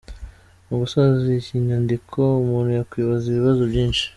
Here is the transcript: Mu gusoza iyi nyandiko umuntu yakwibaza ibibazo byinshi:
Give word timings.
Mu 0.67 0.75
gusoza 0.81 1.25
iyi 1.35 1.57
nyandiko 1.67 2.19
umuntu 2.43 2.69
yakwibaza 2.79 3.25
ibibazo 3.29 3.61
byinshi: 3.71 4.03